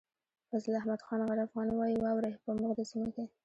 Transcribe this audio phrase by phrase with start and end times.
[0.49, 3.25] فضل احمد خان غر افغان وايي واورئ په مخ د ځمکې.